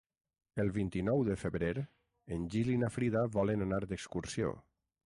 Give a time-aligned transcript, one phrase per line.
[0.63, 1.71] El vint-i-nou de febrer
[2.37, 4.57] en Gil i na Frida volen anar d'excursió.